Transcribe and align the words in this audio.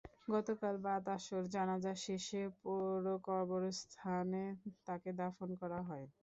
গতকাল 0.27 0.75
বাদ 0.85 1.03
আসর 1.15 1.43
জানাজা 1.53 1.93
শেষে 2.03 2.41
পৌর 2.61 3.03
কবরস্থানে 3.27 4.43
তাঁকে 4.87 5.11
দাফন 5.19 5.49
করা 5.61 5.79
হয়। 5.87 6.05